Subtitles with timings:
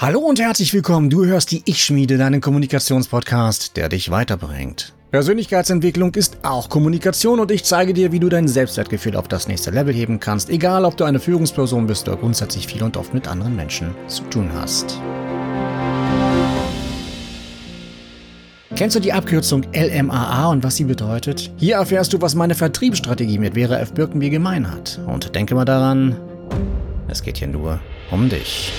[0.00, 1.10] Hallo und herzlich willkommen.
[1.10, 4.94] Du hörst die Ich-Schmiede, deinen Kommunikationspodcast, der dich weiterbringt.
[5.10, 9.72] Persönlichkeitsentwicklung ist auch Kommunikation und ich zeige dir, wie du dein Selbstwertgefühl auf das nächste
[9.72, 13.26] Level heben kannst, egal ob du eine Führungsperson bist oder grundsätzlich viel und oft mit
[13.26, 15.00] anderen Menschen zu tun hast.
[18.76, 21.50] Kennst du die Abkürzung LMAA und was sie bedeutet?
[21.56, 23.94] Hier erfährst du, was meine Vertriebsstrategie mit Vera F.
[23.94, 25.00] Birkenby gemein hat.
[25.08, 26.14] Und denke mal daran,
[27.08, 27.80] es geht hier nur
[28.12, 28.72] um dich.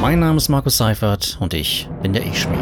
[0.00, 2.56] Mein Name ist Markus Seifert und ich bin der Ich-Schmied.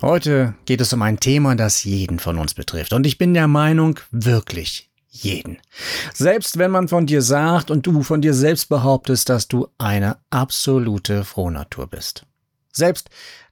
[0.00, 2.94] Heute geht es um ein Thema, das jeden von uns betrifft.
[2.94, 5.58] Und ich bin der Meinung, wirklich jeden.
[6.12, 10.16] Selbst wenn man von dir sagt und du von dir selbst behauptest, dass du eine
[10.30, 12.26] absolute Frohnatur bist.
[12.72, 13.08] Selbst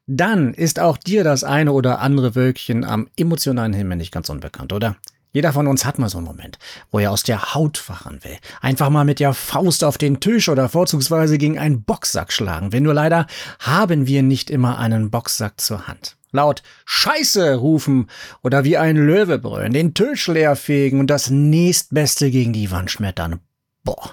[0.07, 4.73] dann ist auch dir das eine oder andere Wölkchen am emotionalen Himmel nicht ganz unbekannt,
[4.73, 4.97] oder?
[5.35, 6.59] Jeder von uns hat mal so einen Moment,
[6.91, 8.37] wo er aus der Haut fahren will.
[8.61, 12.73] Einfach mal mit der Faust auf den Tisch oder vorzugsweise gegen einen Boxsack schlagen.
[12.73, 13.27] Wenn nur leider
[13.61, 18.11] haben wir nicht immer einen Boxsack zur Hand laut Scheiße rufen
[18.43, 22.91] oder wie ein Löwe brüllen, den Tisch leer fegen und das nächstbeste gegen die Wand
[22.91, 23.41] schmettern.
[23.85, 24.11] Boah,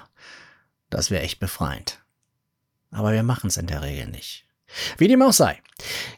[0.90, 2.00] das wäre echt befreiend.
[2.92, 4.46] Aber wir machen es in der Regel nicht.
[4.98, 5.60] Wie dem auch sei.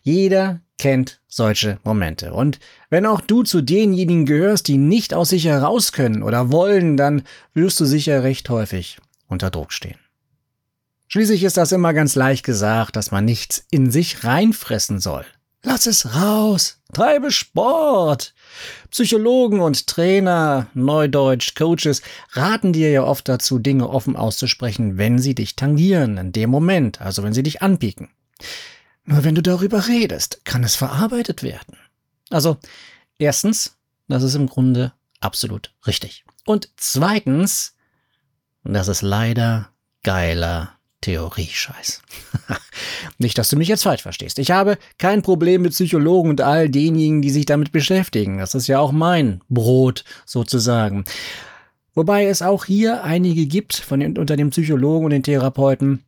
[0.02, 2.34] Jeder kennt solche Momente.
[2.34, 6.98] Und wenn auch du zu denjenigen gehörst, die nicht aus sich heraus können oder wollen,
[6.98, 10.00] dann wirst du sicher recht häufig unter Druck stehen.
[11.08, 15.26] Schließlich ist das immer ganz leicht gesagt, dass man nichts in sich reinfressen soll.
[15.64, 16.78] Lass es raus.
[16.94, 18.34] Treibe Sport.
[18.90, 25.36] Psychologen und Trainer, Neudeutsch, Coaches raten dir ja oft dazu, Dinge offen auszusprechen, wenn sie
[25.36, 28.10] dich tangieren, in dem Moment, also wenn sie dich anpieken.
[29.06, 31.78] Nur wenn du darüber redest, kann es verarbeitet werden.
[32.30, 32.58] Also,
[33.18, 36.26] erstens, das ist im Grunde absolut richtig.
[36.46, 37.76] Und zweitens,
[38.64, 39.70] das ist leider
[40.04, 42.02] geiler Theorie-Scheiß.
[43.18, 44.40] Nicht, dass du mich jetzt falsch verstehst.
[44.40, 48.38] Ich habe kein Problem mit Psychologen und all denjenigen, die sich damit beschäftigen.
[48.38, 51.04] Das ist ja auch mein Brot sozusagen.
[51.94, 56.04] Wobei es auch hier einige gibt von den, unter den Psychologen und den Therapeuten,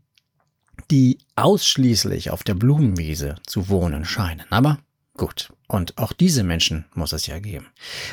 [0.91, 4.45] die ausschließlich auf der Blumenwiese zu wohnen scheinen.
[4.49, 4.79] Aber
[5.17, 5.51] gut.
[5.67, 7.67] Und auch diese Menschen muss es ja geben.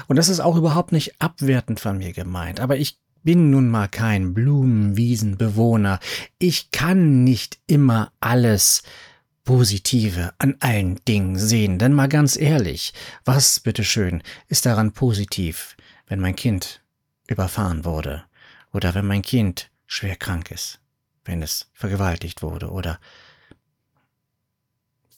[0.08, 2.58] Und das ist auch überhaupt nicht abwertend von mir gemeint.
[2.60, 6.00] Aber ich bin nun mal kein Blumenwiesenbewohner.
[6.38, 8.82] Ich kann nicht immer alles
[9.44, 11.78] Positive an allen Dingen sehen.
[11.78, 12.92] Denn mal ganz ehrlich,
[13.24, 15.76] was, bitteschön, ist daran positiv,
[16.06, 16.82] wenn mein Kind
[17.26, 18.24] überfahren wurde?
[18.72, 20.80] Oder wenn mein Kind schwer krank ist?
[21.24, 22.70] Wenn es vergewaltigt wurde?
[22.70, 23.00] Oder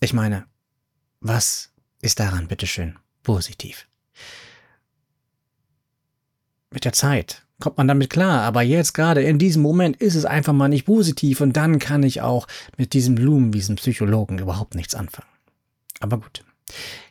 [0.00, 0.46] ich meine,
[1.20, 3.86] was ist daran, bitteschön, positiv?
[6.70, 8.42] Mit der Zeit kommt man damit klar.
[8.42, 12.02] Aber jetzt gerade in diesem Moment ist es einfach mal nicht positiv und dann kann
[12.02, 15.28] ich auch mit diesem Blumenwiesen-Psychologen überhaupt nichts anfangen.
[16.00, 16.44] Aber gut.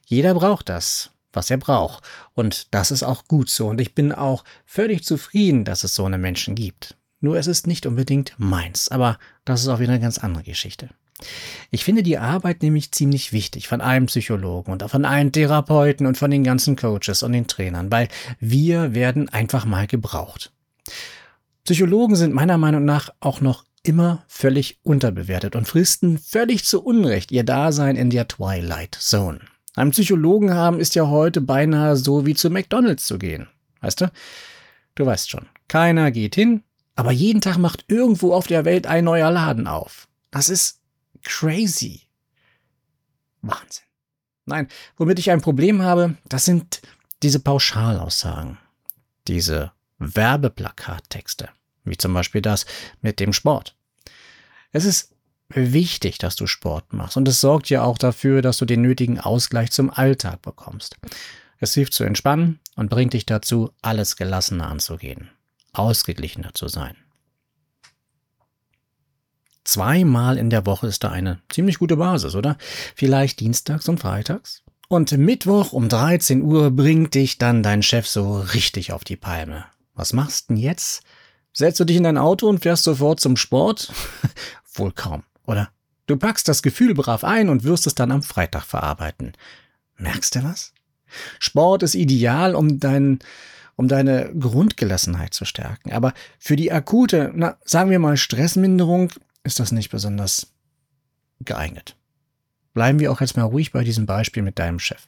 [0.05, 2.03] Jeder braucht das, was er braucht.
[2.33, 3.69] Und das ist auch gut so.
[3.69, 6.97] Und ich bin auch völlig zufrieden, dass es so eine Menschen gibt.
[7.21, 8.89] Nur es ist nicht unbedingt meins.
[8.89, 10.89] Aber das ist auch wieder eine ganz andere Geschichte.
[11.69, 16.17] Ich finde die Arbeit nämlich ziemlich wichtig von einem Psychologen und von allen Therapeuten und
[16.17, 18.07] von den ganzen Coaches und den Trainern, weil
[18.39, 20.51] wir werden einfach mal gebraucht.
[21.63, 27.31] Psychologen sind meiner Meinung nach auch noch immer völlig unterbewertet und fristen völlig zu Unrecht
[27.31, 29.39] ihr Dasein in der Twilight Zone.
[29.75, 33.47] Einen Psychologen haben ist ja heute beinahe so wie zu McDonald's zu gehen.
[33.79, 34.11] Weißt du?
[34.95, 35.45] Du weißt schon.
[35.67, 36.63] Keiner geht hin,
[36.95, 40.07] aber jeden Tag macht irgendwo auf der Welt ein neuer Laden auf.
[40.29, 40.80] Das ist
[41.23, 42.01] crazy.
[43.41, 43.85] Wahnsinn.
[44.45, 44.67] Nein,
[44.97, 46.81] womit ich ein Problem habe, das sind
[47.23, 48.57] diese Pauschalaussagen,
[49.27, 51.49] diese Werbeplakattexte,
[51.83, 52.65] wie zum Beispiel das
[53.01, 53.75] mit dem Sport.
[54.71, 55.13] Es ist
[55.49, 59.19] wichtig, dass du Sport machst und es sorgt ja auch dafür, dass du den nötigen
[59.19, 60.97] Ausgleich zum Alltag bekommst.
[61.59, 65.29] Es hilft zu entspannen und bringt dich dazu, alles gelassener anzugehen,
[65.73, 66.95] ausgeglichener zu sein.
[69.71, 72.57] Zweimal in der Woche ist da eine ziemlich gute Basis, oder?
[72.93, 74.63] Vielleicht dienstags und freitags?
[74.89, 79.63] Und Mittwoch um 13 Uhr bringt dich dann dein Chef so richtig auf die Palme.
[79.93, 81.03] Was machst denn jetzt?
[81.53, 83.93] Setzt du dich in dein Auto und fährst sofort zum Sport?
[84.73, 85.69] Wohl kaum, oder?
[86.05, 89.31] Du packst das Gefühl brav ein und wirst es dann am Freitag verarbeiten.
[89.95, 90.73] Merkst du was?
[91.39, 93.19] Sport ist ideal, um deinen
[93.77, 95.93] um deine Grundgelassenheit zu stärken.
[95.93, 99.11] Aber für die akute, na, sagen wir mal Stressminderung,
[99.43, 100.53] ist das nicht besonders
[101.39, 101.95] geeignet.
[102.73, 105.05] Bleiben wir auch jetzt mal ruhig bei diesem Beispiel mit deinem Chef.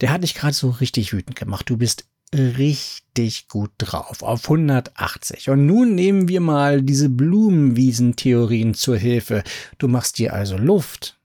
[0.00, 1.68] Der hat dich gerade so richtig wütend gemacht.
[1.68, 5.50] Du bist richtig gut drauf, auf 180.
[5.50, 9.42] Und nun nehmen wir mal diese Blumenwiesentheorien zur Hilfe.
[9.78, 11.18] Du machst dir also Luft.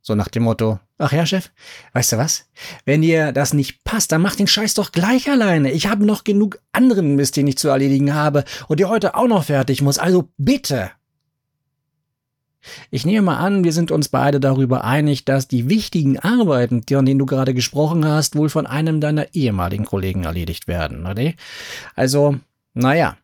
[0.00, 1.50] So nach dem Motto, ach ja, Chef,
[1.94, 2.46] weißt du was?
[2.84, 5.72] Wenn dir das nicht passt, dann mach den Scheiß doch gleich alleine.
[5.72, 9.26] Ich habe noch genug anderen Mist, den ich zu erledigen habe und der heute auch
[9.26, 9.98] noch fertig muss.
[9.98, 10.90] Also bitte.
[12.90, 17.06] Ich nehme mal an, wir sind uns beide darüber einig, dass die wichtigen Arbeiten, von
[17.06, 21.32] denen du gerade gesprochen hast, wohl von einem deiner ehemaligen Kollegen erledigt werden, oder?
[21.94, 22.36] Also,
[22.74, 23.16] naja.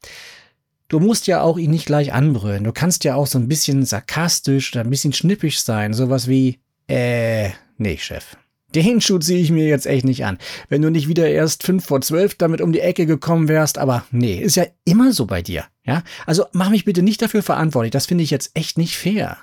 [0.88, 2.64] Du musst ja auch ihn nicht gleich anbrüllen.
[2.64, 5.94] Du kannst ja auch so ein bisschen sarkastisch oder ein bisschen schnippisch sein.
[5.94, 6.58] Sowas wie,
[6.88, 8.36] äh, nee, Chef.
[8.74, 10.38] Den Schuh ziehe ich mir jetzt echt nicht an.
[10.68, 14.04] Wenn du nicht wieder erst fünf vor zwölf damit um die Ecke gekommen wärst, aber
[14.10, 16.02] nee, ist ja immer so bei dir, ja?
[16.26, 19.38] Also mach mich bitte nicht dafür verantwortlich, das finde ich jetzt echt nicht fair.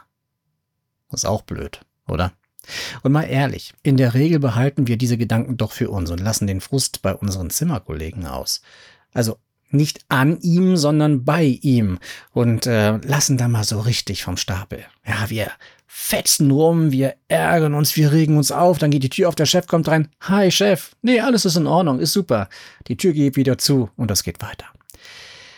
[1.12, 2.34] ist auch blöd, oder?
[3.04, 6.48] Und mal ehrlich, in der Regel behalten wir diese Gedanken doch für uns und lassen
[6.48, 8.62] den Frust bei unseren Zimmerkollegen aus.
[9.14, 9.38] Also
[9.70, 12.00] nicht an ihm, sondern bei ihm
[12.32, 14.86] und äh, lassen da mal so richtig vom Stapel.
[15.06, 15.52] Ja, wir
[16.00, 19.48] fetzen rum, wir ärgern uns, wir regen uns auf, dann geht die Tür auf, der
[19.48, 20.10] Chef kommt rein.
[20.22, 20.92] Hi, Chef.
[21.02, 22.50] Nee, alles ist in Ordnung, ist super.
[22.88, 24.68] Die Tür geht wieder zu und das geht weiter.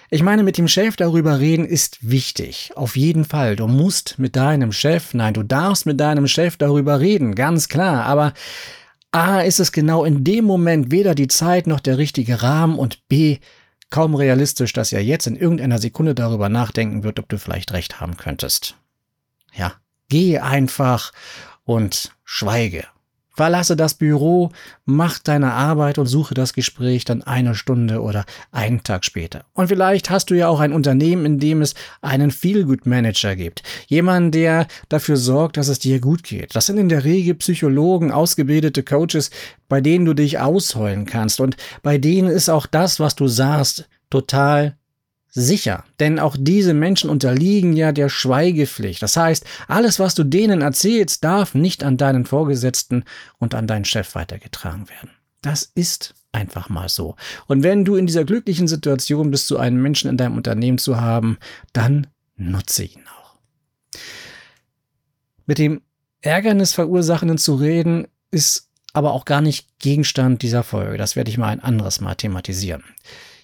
[0.09, 2.71] Ich meine, mit dem Chef darüber reden ist wichtig.
[2.75, 3.57] Auf jeden Fall.
[3.57, 8.05] Du musst mit deinem Chef, nein, du darfst mit deinem Chef darüber reden, ganz klar.
[8.05, 8.33] Aber
[9.11, 13.07] A ist es genau in dem Moment weder die Zeit noch der richtige Rahmen und
[13.09, 13.39] B
[13.89, 17.99] kaum realistisch, dass er jetzt in irgendeiner Sekunde darüber nachdenken wird, ob du vielleicht recht
[17.99, 18.77] haben könntest.
[19.53, 19.73] Ja,
[20.09, 21.11] geh einfach
[21.63, 22.85] und schweige.
[23.39, 24.49] Verlasse das Büro,
[24.83, 29.45] mach deine Arbeit und suche das Gespräch dann eine Stunde oder einen Tag später.
[29.53, 33.63] Und vielleicht hast du ja auch ein Unternehmen, in dem es einen Feelgood-Manager gibt.
[33.87, 36.53] Jemand, der dafür sorgt, dass es dir gut geht.
[36.53, 39.31] Das sind in der Regel Psychologen, ausgebildete Coaches,
[39.69, 41.39] bei denen du dich ausheulen kannst.
[41.39, 44.75] Und bei denen ist auch das, was du sagst, total
[45.29, 49.01] sicher, denn auch diese Menschen unterliegen ja der Schweigepflicht.
[49.01, 53.03] Das heißt, alles, was du denen erzählst, darf nicht an deinen Vorgesetzten
[53.37, 55.11] und an deinen Chef weitergetragen werden.
[55.41, 57.15] Das ist einfach mal so.
[57.47, 60.99] Und wenn du in dieser glücklichen Situation bist, so einen Menschen in deinem Unternehmen zu
[60.99, 61.37] haben,
[61.73, 63.37] dann nutze ihn auch.
[65.45, 65.81] Mit dem
[66.21, 70.97] Ärgernis verursachenden zu reden, ist aber auch gar nicht Gegenstand dieser Folge.
[70.97, 72.83] Das werde ich mal ein anderes Mal thematisieren.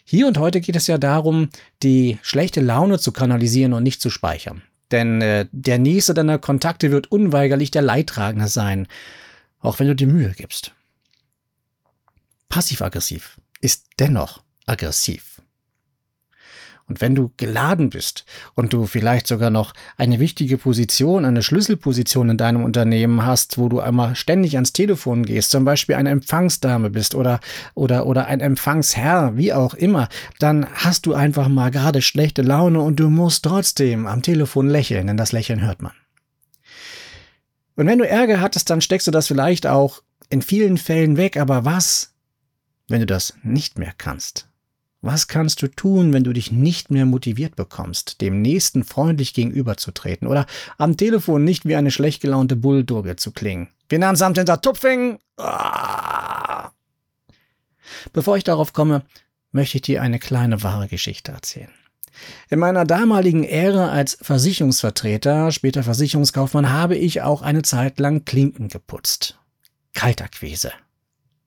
[0.08, 1.50] Hier und heute geht es ja darum,
[1.82, 4.62] die schlechte Laune zu kanalisieren und nicht zu speichern.
[4.92, 8.88] Denn äh, der nächste deiner Kontakte wird unweigerlich der Leidtragende sein,
[9.60, 10.74] auch wenn du dir Mühe gibst.
[12.50, 15.35] Passiv-aggressiv ist dennoch aggressiv.
[16.88, 22.30] Und wenn du geladen bist und du vielleicht sogar noch eine wichtige Position, eine Schlüsselposition
[22.30, 26.92] in deinem Unternehmen hast, wo du einmal ständig ans Telefon gehst, zum Beispiel eine Empfangsdame
[26.92, 27.40] bist oder,
[27.74, 32.80] oder, oder ein Empfangsherr, wie auch immer, dann hast du einfach mal gerade schlechte Laune
[32.82, 35.94] und du musst trotzdem am Telefon lächeln, denn das Lächeln hört man.
[37.76, 41.38] Und wenn du Ärger hattest, dann steckst du das vielleicht auch in vielen Fällen weg,
[41.38, 42.14] aber was,
[42.88, 44.48] wenn du das nicht mehr kannst?
[45.06, 50.28] Was kannst du tun, wenn du dich nicht mehr motiviert bekommst, dem Nächsten freundlich gegenüberzutreten
[50.28, 50.48] oder
[50.80, 53.68] am Telefon nicht wie eine schlecht gelaunte Bulldogge zu klingen?
[53.88, 55.20] Finanzamt hinter Tupfing!
[55.38, 56.72] Ah!
[58.14, 59.04] Bevor ich darauf komme,
[59.52, 61.70] möchte ich dir eine kleine wahre Geschichte erzählen.
[62.50, 68.70] In meiner damaligen Ära als Versicherungsvertreter, später Versicherungskaufmann, habe ich auch eine Zeit lang Klinken
[68.70, 69.38] geputzt.
[69.94, 70.72] Kaltakquise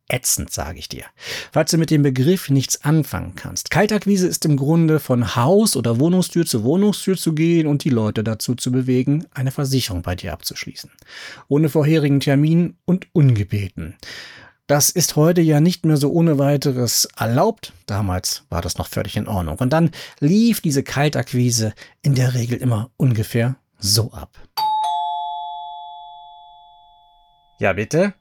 [0.09, 1.05] ätzend, sage ich dir.
[1.53, 3.71] Falls du mit dem Begriff nichts anfangen kannst.
[3.71, 8.25] Kaltakquise ist im Grunde von Haus- oder Wohnungstür zu Wohnungstür zu gehen und die Leute
[8.25, 10.91] dazu zu bewegen, eine Versicherung bei dir abzuschließen.
[11.49, 13.97] Ohne vorherigen Termin und ungebeten.
[14.67, 17.73] Das ist heute ja nicht mehr so ohne weiteres erlaubt.
[17.87, 19.57] Damals war das noch völlig in Ordnung.
[19.57, 21.73] Und dann lief diese Kaltakquise
[22.03, 24.39] in der Regel immer ungefähr so ab.
[27.59, 28.13] Ja, bitte?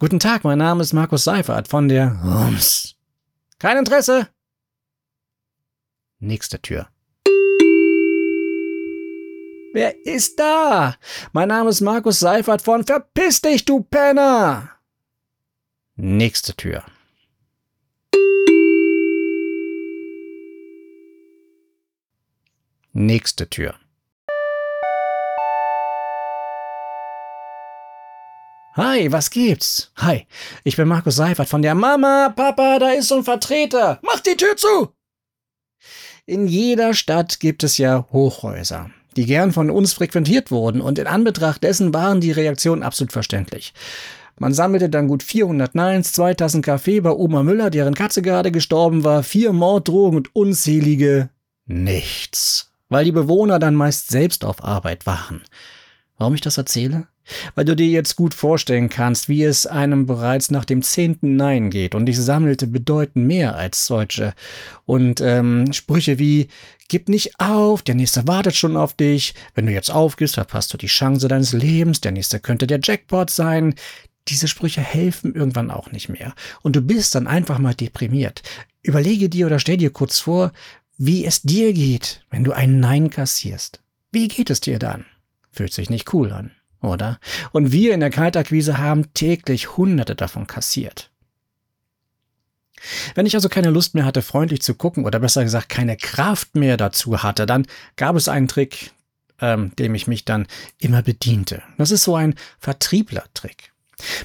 [0.00, 2.96] Guten Tag, mein Name ist Markus Seifert von der Rums.
[3.58, 4.28] Kein Interesse?
[6.20, 6.88] Nächste Tür.
[9.74, 10.96] Wer ist da?
[11.34, 14.70] Mein Name ist Markus Seifert von Verpiss dich, du Penner!
[15.96, 16.82] Nächste Tür.
[22.94, 23.74] Nächste Tür.
[28.76, 29.90] Hi, was gibt's?
[29.96, 30.26] Hi,
[30.62, 33.98] ich bin Markus Seifert von der Mama, Papa, da ist so ein Vertreter.
[34.02, 34.90] Mach die Tür zu!
[36.24, 41.08] In jeder Stadt gibt es ja Hochhäuser, die gern von uns frequentiert wurden und in
[41.08, 43.74] Anbetracht dessen waren die Reaktionen absolut verständlich.
[44.38, 48.52] Man sammelte dann gut 400 Neins, zwei Tassen Kaffee bei Oma Müller, deren Katze gerade
[48.52, 51.30] gestorben war, vier Morddrogen und unzählige
[51.66, 55.42] nichts, weil die Bewohner dann meist selbst auf Arbeit waren.
[56.18, 57.08] Warum ich das erzähle?
[57.54, 61.70] Weil du dir jetzt gut vorstellen kannst, wie es einem bereits nach dem zehnten Nein
[61.70, 61.94] geht.
[61.94, 64.34] Und ich sammelte bedeutend mehr als solche.
[64.86, 66.48] Und ähm, Sprüche wie
[66.90, 69.34] Gib nicht auf, der nächste wartet schon auf dich.
[69.54, 72.00] Wenn du jetzt aufgibst, verpasst du die Chance deines Lebens.
[72.00, 73.76] Der nächste könnte der Jackpot sein.
[74.26, 76.34] Diese Sprüche helfen irgendwann auch nicht mehr.
[76.62, 78.42] Und du bist dann einfach mal deprimiert.
[78.82, 80.52] Überlege dir oder stell dir kurz vor,
[80.98, 83.80] wie es dir geht, wenn du ein Nein kassierst.
[84.10, 85.06] Wie geht es dir dann?
[85.52, 86.50] Fühlt sich nicht cool an,
[86.82, 87.18] oder?
[87.52, 91.10] Und wir in der Kaltakquise haben täglich Hunderte davon kassiert.
[93.14, 96.56] Wenn ich also keine Lust mehr hatte, freundlich zu gucken oder besser gesagt keine Kraft
[96.56, 98.92] mehr dazu hatte, dann gab es einen Trick,
[99.40, 100.46] ähm, dem ich mich dann
[100.78, 101.62] immer bediente.
[101.78, 103.72] Das ist so ein Vertriebler-Trick.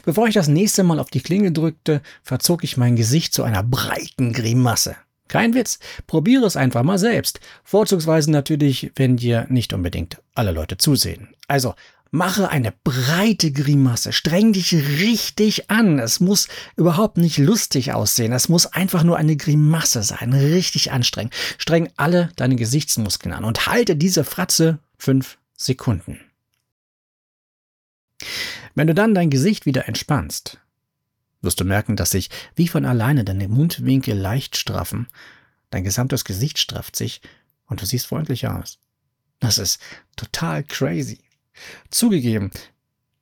[0.06, 3.62] Bevor ich das nächste Mal auf die Klinge drückte, verzog ich mein Gesicht zu einer
[3.62, 4.96] breiten Grimasse.
[5.28, 7.40] Kein Witz, probiere es einfach mal selbst.
[7.64, 11.30] Vorzugsweise natürlich, wenn dir nicht unbedingt alle Leute zusehen.
[11.48, 11.74] Also,
[12.16, 16.00] mache eine breite Grimasse, streng dich richtig an.
[16.00, 21.34] Es muss überhaupt nicht lustig aussehen, es muss einfach nur eine Grimasse sein, richtig anstrengend.
[21.58, 26.20] Streng alle deine Gesichtsmuskeln an und halte diese Fratze fünf Sekunden.
[28.74, 30.58] Wenn du dann dein Gesicht wieder entspannst,
[31.42, 35.08] wirst du merken, dass sich wie von alleine deine Mundwinkel leicht straffen,
[35.70, 37.22] dein gesamtes Gesicht strafft sich
[37.68, 38.80] und du siehst freundlicher aus.
[39.40, 39.80] Das ist
[40.16, 41.25] total crazy.
[41.90, 42.52] Zugegeben,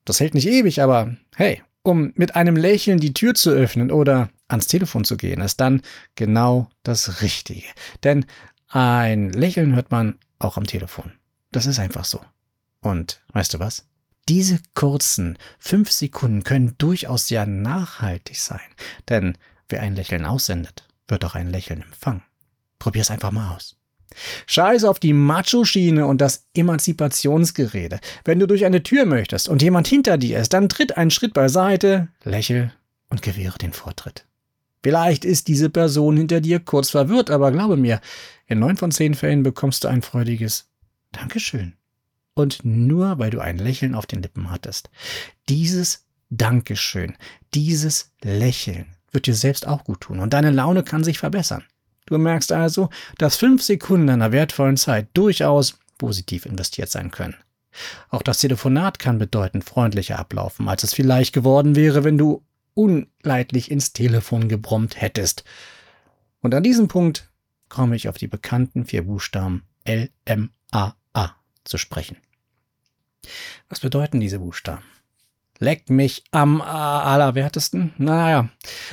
[0.05, 4.29] das hält nicht ewig, aber hey, um mit einem Lächeln die Tür zu öffnen oder
[4.47, 5.81] ans Telefon zu gehen, ist dann
[6.15, 7.67] genau das Richtige.
[8.03, 8.25] Denn
[8.67, 11.11] ein Lächeln hört man auch am Telefon.
[11.51, 12.21] Das ist einfach so.
[12.81, 13.85] Und weißt du was?
[14.29, 18.61] Diese kurzen fünf Sekunden können durchaus sehr nachhaltig sein,
[19.09, 19.37] denn
[19.67, 22.23] wer ein Lächeln aussendet, wird auch ein Lächeln empfangen.
[22.79, 23.75] Probier's einfach mal aus.
[24.47, 27.99] Scheiß auf die Macho-Schiene und das Emanzipationsgerede.
[28.25, 31.33] Wenn du durch eine Tür möchtest und jemand hinter dir ist, dann tritt einen Schritt
[31.33, 32.73] beiseite, lächel
[33.09, 34.25] und gewähre den Vortritt.
[34.83, 38.01] Vielleicht ist diese Person hinter dir kurz verwirrt, aber glaube mir,
[38.47, 40.69] in neun von zehn Fällen bekommst du ein freudiges
[41.13, 41.73] Dankeschön
[42.33, 44.89] und nur weil du ein Lächeln auf den Lippen hattest.
[45.47, 47.15] Dieses Dankeschön,
[47.53, 51.63] dieses Lächeln wird dir selbst auch gut tun und deine Laune kann sich verbessern.
[52.05, 57.35] Du merkst also, dass fünf Sekunden deiner wertvollen Zeit durchaus positiv investiert sein können.
[58.09, 62.43] Auch das Telefonat kann bedeutend freundlicher ablaufen, als es vielleicht geworden wäre, wenn du
[62.75, 65.43] unleidlich ins Telefon gebrummt hättest.
[66.41, 67.29] Und an diesem Punkt
[67.69, 70.93] komme ich auf die bekannten vier Buchstaben L, M, A,
[71.63, 72.17] zu sprechen.
[73.69, 74.83] Was bedeuten diese Buchstaben?
[75.63, 77.93] Leck mich am allerwertesten.
[77.97, 78.49] Naja,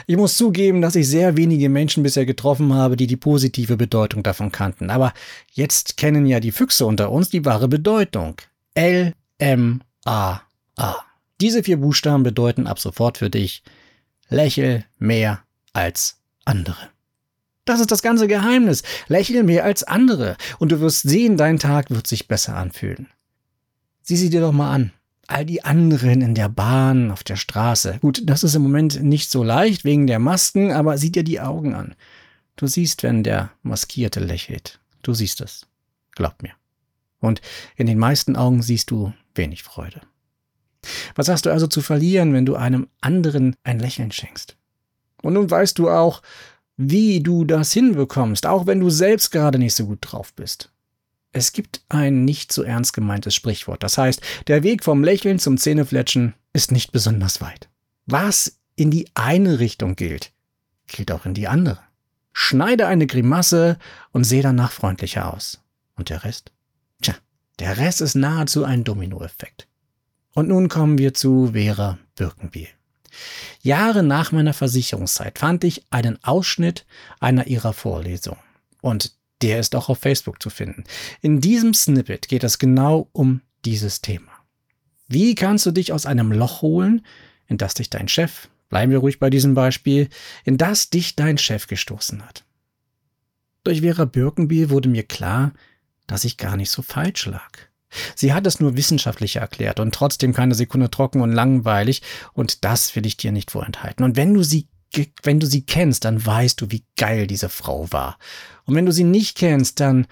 [0.07, 4.23] ich muss zugeben, dass ich sehr wenige Menschen bisher getroffen habe, die die positive Bedeutung
[4.23, 4.89] davon kannten.
[4.89, 5.13] Aber
[5.53, 8.37] jetzt kennen ja die Füchse unter uns die wahre Bedeutung.
[8.75, 10.43] L, M, A.
[11.41, 13.65] Diese vier Buchstaben bedeuten ab sofort für dich
[14.29, 15.41] Lächel mehr
[15.73, 16.89] als andere.
[17.65, 18.85] Das ist das ganze Geheimnis.
[19.09, 23.09] Lächle mehr als andere und du wirst sehen, dein Tag wird sich besser anfühlen.
[24.03, 24.93] Sieh sie dir doch mal an.
[25.31, 27.99] All die anderen in der Bahn, auf der Straße.
[28.01, 31.41] Gut, das ist im Moment nicht so leicht wegen der Masken, aber sieh dir die
[31.41, 31.95] Augen an.
[32.57, 34.81] Du siehst, wenn der Maskierte lächelt.
[35.03, 35.69] Du siehst es.
[36.17, 36.51] Glaub mir.
[37.21, 37.41] Und
[37.77, 40.01] in den meisten Augen siehst du wenig Freude.
[41.15, 44.57] Was hast du also zu verlieren, wenn du einem anderen ein Lächeln schenkst?
[45.23, 46.23] Und nun weißt du auch,
[46.77, 50.73] wie du das hinbekommst, auch wenn du selbst gerade nicht so gut drauf bist.
[51.33, 53.83] Es gibt ein nicht so ernst gemeintes Sprichwort.
[53.83, 57.69] Das heißt, der Weg vom Lächeln zum Zähnefletschen ist nicht besonders weit.
[58.07, 60.33] Was in die eine Richtung gilt,
[60.89, 61.79] gilt auch in die andere.
[62.33, 63.79] Schneide eine Grimasse
[64.13, 65.61] und sehe danach freundlicher aus.
[65.95, 66.53] Und der Rest?
[67.03, 67.15] Tja,
[67.59, 69.69] der Rest ist nahezu ein Dominoeffekt.
[70.35, 72.69] Und nun kommen wir zu Vera Birkenbiel.
[73.63, 76.87] Jahre nach meiner Versicherungszeit fand ich einen Ausschnitt
[77.19, 78.41] einer ihrer Vorlesungen.
[78.81, 80.85] Und der ist auch auf Facebook zu finden.
[81.21, 84.33] In diesem Snippet geht es genau um dieses Thema.
[85.09, 87.05] Wie kannst du dich aus einem Loch holen,
[87.47, 90.09] in das dich dein Chef, bleiben wir ruhig bei diesem Beispiel,
[90.45, 92.45] in das dich dein Chef gestoßen hat?
[93.65, 95.53] Durch Vera Birkenbiel wurde mir klar,
[96.07, 97.51] dass ich gar nicht so falsch lag.
[98.15, 102.95] Sie hat es nur wissenschaftlich erklärt und trotzdem keine Sekunde trocken und langweilig und das
[102.95, 104.05] will ich dir nicht vorenthalten.
[104.05, 104.69] Und wenn du sie
[105.23, 108.19] wenn du sie kennst, dann weißt du, wie geil diese Frau war.
[108.65, 110.07] Und wenn du sie nicht kennst, dann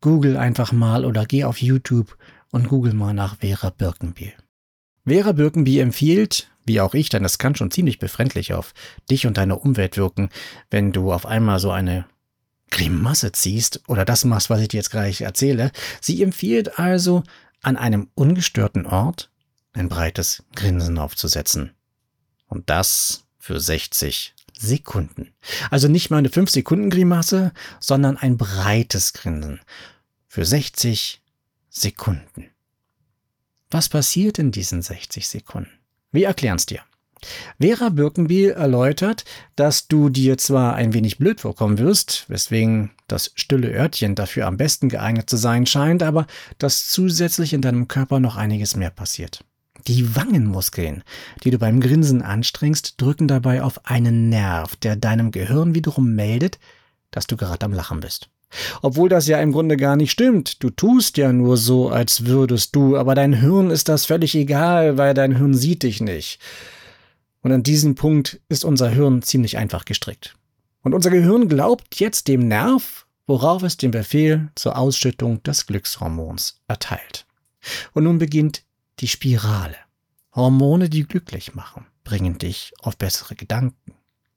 [0.00, 2.16] google einfach mal oder geh auf YouTube
[2.50, 4.32] und google mal nach Vera Birkenbiel.
[5.06, 8.74] Vera Birkenbiel empfiehlt, wie auch ich, denn das kann schon ziemlich befremdlich auf
[9.10, 10.28] dich und deine Umwelt wirken,
[10.70, 12.06] wenn du auf einmal so eine
[12.70, 15.72] Grimasse ziehst oder das machst, was ich dir jetzt gleich erzähle.
[16.00, 17.24] Sie empfiehlt also,
[17.62, 19.30] an einem ungestörten Ort
[19.72, 21.72] ein breites Grinsen aufzusetzen.
[22.46, 25.32] Und das für 60 Sekunden.
[25.70, 29.60] Also nicht mal eine 5 Sekunden Grimasse, sondern ein breites Grinsen.
[30.28, 31.22] Für 60
[31.70, 32.50] Sekunden.
[33.70, 35.70] Was passiert in diesen 60 Sekunden?
[36.12, 36.82] Wir erklären's dir.
[37.60, 39.24] Vera Birkenbiel erläutert,
[39.56, 44.56] dass du dir zwar ein wenig blöd vorkommen wirst, weswegen das stille Örtchen dafür am
[44.56, 46.26] besten geeignet zu sein scheint, aber
[46.58, 49.44] dass zusätzlich in deinem Körper noch einiges mehr passiert.
[49.86, 51.02] Die Wangenmuskeln,
[51.44, 56.58] die du beim Grinsen anstrengst, drücken dabei auf einen Nerv, der deinem Gehirn wiederum meldet,
[57.10, 58.28] dass du gerade am Lachen bist.
[58.82, 60.62] Obwohl das ja im Grunde gar nicht stimmt.
[60.62, 64.98] Du tust ja nur so, als würdest du, aber dein Hirn ist das völlig egal,
[64.98, 66.40] weil dein Hirn sieht dich nicht.
[67.42, 70.34] Und an diesem Punkt ist unser Hirn ziemlich einfach gestrickt.
[70.82, 76.60] Und unser Gehirn glaubt jetzt dem Nerv, worauf es den Befehl zur Ausschüttung des Glückshormons
[76.66, 77.26] erteilt.
[77.92, 78.62] Und nun beginnt
[79.00, 79.76] die Spirale.
[80.34, 83.94] Hormone, die glücklich machen, bringen dich auf bessere Gedanken.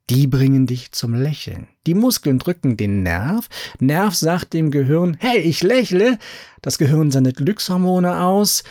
[0.09, 1.67] Die bringen dich zum Lächeln.
[1.87, 3.47] Die Muskeln drücken den Nerv.
[3.79, 6.19] Nerv sagt dem Gehirn, hey, ich lächle.
[6.61, 8.63] Das Gehirn sendet Glückshormone aus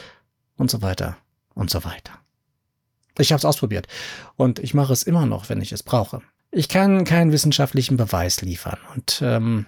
[0.56, 1.16] und so weiter
[1.54, 2.18] und so weiter.
[3.18, 3.88] Ich habe es ausprobiert
[4.36, 6.22] und ich mache es immer noch, wenn ich es brauche.
[6.50, 9.66] Ich kann keinen wissenschaftlichen Beweis liefern und ähm,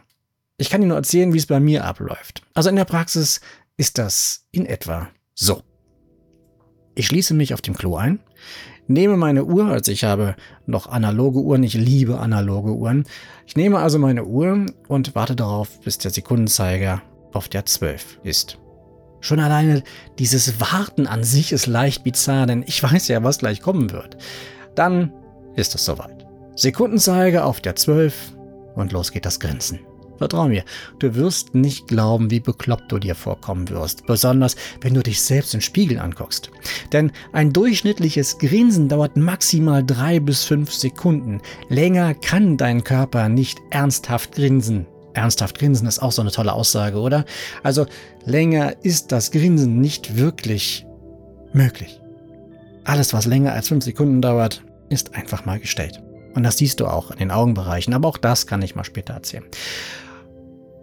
[0.56, 2.42] ich kann Ihnen nur erzählen, wie es bei mir abläuft.
[2.52, 3.40] Also in der Praxis
[3.76, 5.62] ist das in etwa so.
[6.94, 8.20] Ich schließe mich auf dem Klo ein,
[8.86, 10.36] nehme meine Uhr, also ich habe
[10.66, 13.04] noch analoge Uhren, ich liebe analoge Uhren.
[13.46, 18.58] Ich nehme also meine Uhr und warte darauf, bis der Sekundenzeiger auf der 12 ist.
[19.20, 19.82] Schon alleine
[20.18, 24.18] dieses Warten an sich ist leicht bizarr, denn ich weiß ja, was gleich kommen wird.
[24.74, 25.12] Dann
[25.56, 26.26] ist es soweit.
[26.56, 28.36] Sekundenzeiger auf der 12
[28.74, 29.80] und los geht das Grinsen.
[30.18, 30.64] Vertrau mir,
[31.00, 35.54] du wirst nicht glauben, wie bekloppt du dir vorkommen wirst, besonders wenn du dich selbst
[35.54, 36.50] im Spiegel anguckst.
[36.92, 41.40] Denn ein durchschnittliches Grinsen dauert maximal drei bis fünf Sekunden.
[41.68, 44.86] Länger kann dein Körper nicht ernsthaft grinsen.
[45.14, 47.24] Ernsthaft grinsen ist auch so eine tolle Aussage, oder?
[47.62, 47.86] Also
[48.24, 50.86] länger ist das Grinsen nicht wirklich
[51.52, 52.00] möglich.
[52.84, 56.02] Alles, was länger als fünf Sekunden dauert, ist einfach mal gestellt.
[56.34, 59.14] Und das siehst du auch in den Augenbereichen, aber auch das kann ich mal später
[59.14, 59.44] erzählen.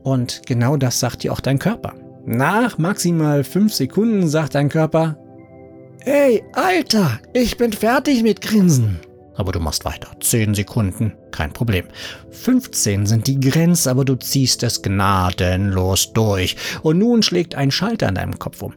[0.03, 1.93] Und genau das sagt dir auch dein Körper.
[2.25, 5.17] Nach maximal fünf Sekunden sagt dein Körper,
[6.03, 8.99] Ey, Alter, ich bin fertig mit Grinsen.
[9.35, 10.09] Aber du machst weiter.
[10.19, 11.85] 10 Sekunden, kein Problem.
[12.31, 16.57] 15 sind die Grenze, aber du ziehst es gnadenlos durch.
[16.81, 18.73] Und nun schlägt ein Schalter in deinem Kopf um.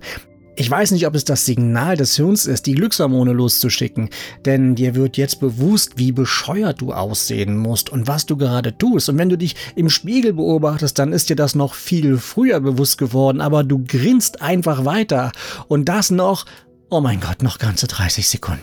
[0.57, 4.11] Ich weiß nicht, ob es das Signal des Hirns ist, die Glückshormone loszuschicken,
[4.45, 9.09] denn dir wird jetzt bewusst, wie bescheuert du aussehen musst und was du gerade tust.
[9.09, 12.99] Und wenn du dich im Spiegel beobachtest, dann ist dir das noch viel früher bewusst
[12.99, 15.33] geworden, aber du grinst einfach weiter.
[15.67, 16.47] Und das noch,
[16.89, 18.63] oh mein Gott, noch ganze 30 Sekunden.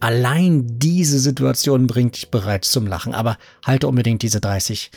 [0.00, 4.90] Allein diese Situation bringt dich bereits zum Lachen, aber halte unbedingt diese 30